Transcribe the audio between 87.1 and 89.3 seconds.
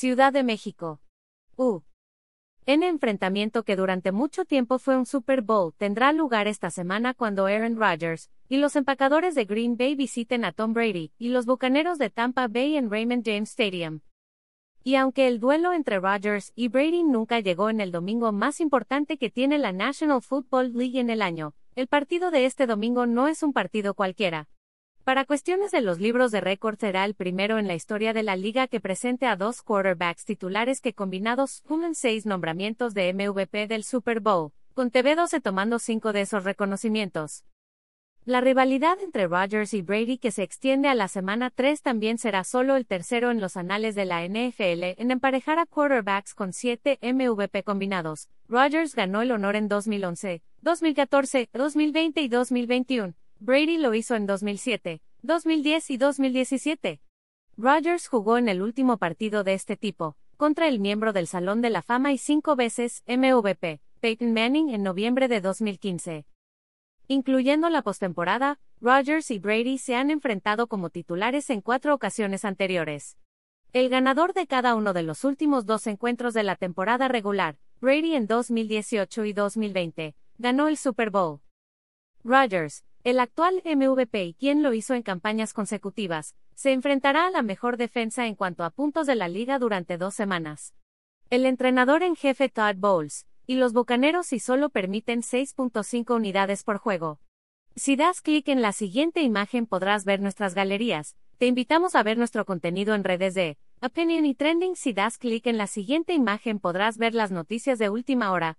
a la mejor defensa en cuanto a puntos de la